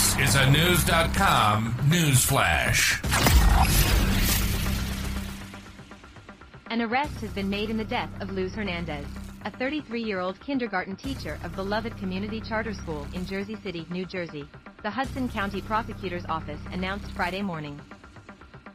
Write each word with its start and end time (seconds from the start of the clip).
This 0.00 0.30
is 0.30 0.34
a 0.34 0.50
News.com 0.50 1.76
news 1.90 2.24
flash. 2.24 3.02
An 6.70 6.80
arrest 6.80 7.20
has 7.20 7.30
been 7.32 7.50
made 7.50 7.68
in 7.68 7.76
the 7.76 7.84
death 7.84 8.08
of 8.22 8.32
Luz 8.32 8.54
Hernandez, 8.54 9.04
a 9.44 9.50
33-year-old 9.50 10.40
kindergarten 10.40 10.96
teacher 10.96 11.38
of 11.44 11.54
Beloved 11.54 11.98
Community 11.98 12.40
Charter 12.40 12.72
School 12.72 13.06
in 13.12 13.26
Jersey 13.26 13.58
City, 13.62 13.86
New 13.90 14.06
Jersey, 14.06 14.48
the 14.82 14.88
Hudson 14.88 15.28
County 15.28 15.60
Prosecutor's 15.60 16.24
Office 16.30 16.60
announced 16.72 17.12
Friday 17.12 17.42
morning. 17.42 17.78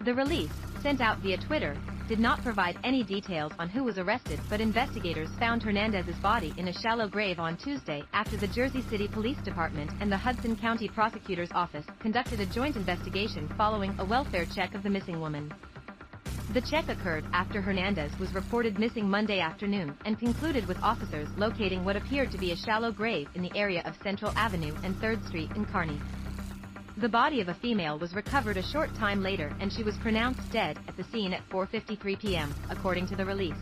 The 0.00 0.14
release, 0.14 0.50
sent 0.80 1.00
out 1.00 1.18
via 1.18 1.36
Twitter, 1.36 1.76
did 2.08 2.18
not 2.18 2.42
provide 2.42 2.78
any 2.84 3.02
details 3.02 3.52
on 3.58 3.68
who 3.68 3.84
was 3.84 3.98
arrested 3.98 4.40
but 4.50 4.60
investigators 4.60 5.28
found 5.38 5.62
Hernandez's 5.62 6.16
body 6.16 6.52
in 6.56 6.68
a 6.68 6.72
shallow 6.72 7.08
grave 7.08 7.38
on 7.38 7.56
Tuesday 7.56 8.02
after 8.12 8.36
the 8.36 8.48
Jersey 8.48 8.82
City 8.90 9.08
Police 9.08 9.38
Department 9.38 9.90
and 10.00 10.10
the 10.10 10.16
Hudson 10.16 10.56
County 10.56 10.88
Prosecutor's 10.88 11.52
Office 11.52 11.86
conducted 12.00 12.40
a 12.40 12.46
joint 12.46 12.76
investigation 12.76 13.48
following 13.56 13.94
a 13.98 14.04
welfare 14.04 14.46
check 14.54 14.74
of 14.74 14.82
the 14.82 14.90
missing 14.90 15.20
woman. 15.20 15.52
The 16.52 16.60
check 16.60 16.88
occurred 16.88 17.24
after 17.32 17.62
Hernandez 17.62 18.12
was 18.18 18.34
reported 18.34 18.78
missing 18.78 19.08
Monday 19.08 19.40
afternoon 19.40 19.96
and 20.04 20.18
concluded 20.18 20.66
with 20.66 20.76
officers 20.82 21.28
locating 21.38 21.84
what 21.84 21.96
appeared 21.96 22.30
to 22.32 22.38
be 22.38 22.52
a 22.52 22.56
shallow 22.56 22.92
grave 22.92 23.28
in 23.34 23.42
the 23.42 23.56
area 23.56 23.82
of 23.86 23.96
Central 24.02 24.32
Avenue 24.36 24.74
and 24.82 24.94
3rd 24.96 25.26
Street 25.26 25.50
in 25.56 25.64
Kearny. 25.64 25.98
The 26.98 27.08
body 27.08 27.40
of 27.40 27.48
a 27.48 27.54
female 27.54 27.98
was 27.98 28.14
recovered 28.14 28.58
a 28.58 28.62
short 28.62 28.94
time 28.96 29.22
later 29.22 29.50
and 29.60 29.72
she 29.72 29.82
was 29.82 29.96
pronounced 29.96 30.50
dead 30.52 30.78
at 30.86 30.96
the 30.96 31.04
scene 31.04 31.32
at 31.32 31.48
4.53 31.48 32.18
p.m., 32.18 32.54
according 32.68 33.06
to 33.08 33.16
the 33.16 33.24
release. 33.24 33.56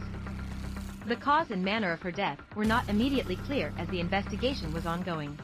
The 1.07 1.15
cause 1.15 1.53
and 1.53 1.65
manner 1.65 1.93
of 1.93 2.03
her 2.03 2.11
death 2.11 2.39
were 2.57 2.65
not 2.65 2.89
immediately 2.89 3.37
clear 3.37 3.73
as 3.79 3.89
the 3.89 4.01
investigation 4.01 4.73
was 4.73 4.85
ongoing. 4.85 5.39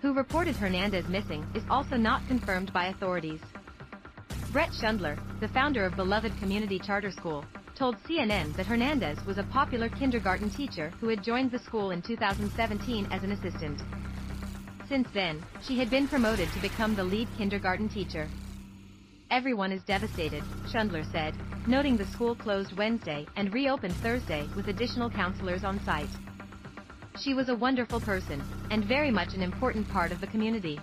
Who 0.00 0.14
reported 0.14 0.56
Hernandez 0.56 1.06
missing 1.08 1.46
is 1.54 1.64
also 1.68 1.96
not 1.96 2.26
confirmed 2.28 2.72
by 2.72 2.86
authorities. 2.86 3.40
Bret 4.50 4.70
Schundler, 4.70 5.18
the 5.40 5.48
founder 5.48 5.84
of 5.84 5.96
Beloved 5.96 6.36
Community 6.38 6.78
Charter 6.78 7.10
School, 7.10 7.44
told 7.74 7.96
CNN 8.04 8.56
that 8.56 8.66
Hernandez 8.66 9.18
was 9.26 9.36
a 9.36 9.42
popular 9.44 9.90
kindergarten 9.90 10.48
teacher 10.48 10.90
who 10.98 11.08
had 11.08 11.22
joined 11.22 11.50
the 11.50 11.58
school 11.58 11.90
in 11.90 12.00
2017 12.00 13.06
as 13.12 13.22
an 13.22 13.32
assistant. 13.32 13.82
Since 14.88 15.08
then, 15.12 15.44
she 15.62 15.78
had 15.78 15.90
been 15.90 16.06
promoted 16.06 16.48
to 16.52 16.60
become 16.60 16.94
the 16.94 17.02
lead 17.02 17.28
kindergarten 17.36 17.88
teacher. 17.88 18.28
Everyone 19.30 19.72
is 19.72 19.82
devastated, 19.82 20.44
Schundler 20.72 21.04
said, 21.10 21.34
noting 21.66 21.96
the 21.96 22.06
school 22.06 22.36
closed 22.36 22.76
Wednesday 22.76 23.26
and 23.34 23.52
reopened 23.52 23.94
Thursday 23.96 24.48
with 24.54 24.68
additional 24.68 25.10
counselors 25.10 25.64
on 25.64 25.84
site. 25.84 26.08
She 27.18 27.34
was 27.34 27.48
a 27.48 27.56
wonderful 27.56 28.00
person, 28.00 28.40
and 28.70 28.84
very 28.84 29.10
much 29.10 29.34
an 29.34 29.42
important 29.42 29.88
part 29.88 30.12
of 30.12 30.20
the 30.20 30.28
community. 30.28 30.78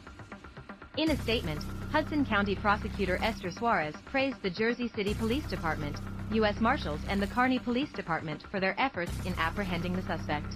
In 0.97 1.11
a 1.11 1.21
statement, 1.21 1.63
Hudson 1.91 2.25
County 2.25 2.55
Prosecutor 2.55 3.17
Esther 3.21 3.51
Suarez 3.51 3.95
praised 4.05 4.41
the 4.41 4.49
Jersey 4.49 4.89
City 4.89 5.13
Police 5.13 5.45
Department, 5.45 5.95
U.S. 6.33 6.59
Marshals 6.59 6.99
and 7.07 7.21
the 7.21 7.27
Kearny 7.27 7.63
Police 7.63 7.91
Department 7.93 8.43
for 8.51 8.59
their 8.59 8.75
efforts 8.77 9.11
in 9.25 9.33
apprehending 9.37 9.95
the 9.95 10.01
suspect. 10.01 10.55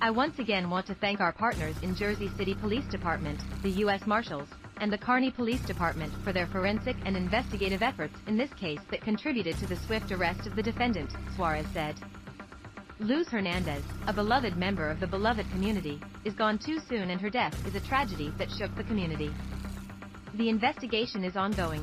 I 0.00 0.10
once 0.12 0.38
again 0.38 0.70
want 0.70 0.86
to 0.86 0.94
thank 0.94 1.18
our 1.18 1.32
partners 1.32 1.74
in 1.82 1.96
Jersey 1.96 2.30
City 2.36 2.54
Police 2.54 2.84
Department, 2.84 3.40
the 3.64 3.70
U.S. 3.82 4.06
Marshals, 4.06 4.48
and 4.80 4.92
the 4.92 4.98
Kearny 4.98 5.34
Police 5.34 5.60
Department 5.62 6.12
for 6.22 6.32
their 6.32 6.46
forensic 6.46 6.94
and 7.04 7.16
investigative 7.16 7.82
efforts 7.82 8.14
in 8.28 8.38
this 8.38 8.52
case 8.54 8.78
that 8.92 9.00
contributed 9.00 9.56
to 9.58 9.66
the 9.66 9.74
swift 9.74 10.12
arrest 10.12 10.46
of 10.46 10.54
the 10.54 10.62
defendant, 10.62 11.10
Suarez 11.34 11.66
said. 11.72 11.96
Luz 13.00 13.26
Hernandez, 13.26 13.82
a 14.06 14.12
beloved 14.12 14.56
member 14.56 14.88
of 14.88 15.00
the 15.00 15.06
beloved 15.06 15.50
community, 15.50 16.00
is 16.24 16.34
gone 16.34 16.58
too 16.58 16.78
soon 16.88 17.10
and 17.10 17.20
her 17.20 17.30
death 17.30 17.66
is 17.66 17.74
a 17.74 17.80
tragedy 17.80 18.32
that 18.38 18.52
shook 18.52 18.72
the 18.76 18.84
community. 18.84 19.32
The 20.34 20.48
investigation 20.48 21.24
is 21.24 21.36
ongoing. 21.36 21.82